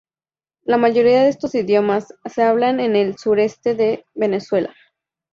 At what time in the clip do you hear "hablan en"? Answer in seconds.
2.41-2.95